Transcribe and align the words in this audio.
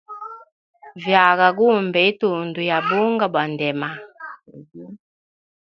Vyaga 1.03 1.47
gumbe 1.57 1.99
itundu 2.11 2.59
ya 2.69 2.77
bunga 2.87 3.25
bwa 3.31 3.43
ndema. 3.53 3.89